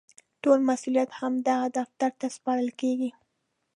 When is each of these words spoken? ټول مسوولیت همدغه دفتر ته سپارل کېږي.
ټول 0.43 0.59
مسوولیت 0.69 1.09
همدغه 1.19 1.67
دفتر 1.77 2.11
ته 2.19 2.27
سپارل 2.35 2.69
کېږي. 2.81 3.09